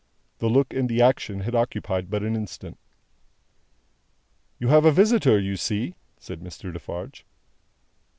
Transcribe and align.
The 0.39 0.49
look 0.49 0.73
and 0.73 0.89
the 0.89 0.99
action 1.03 1.41
had 1.41 1.53
occupied 1.53 2.09
but 2.09 2.23
an 2.23 2.35
instant. 2.35 2.79
"You 4.57 4.69
have 4.69 4.83
a 4.83 4.91
visitor, 4.91 5.37
you 5.39 5.55
see," 5.57 5.93
said 6.17 6.41
Monsieur 6.41 6.71
Defarge. 6.71 7.23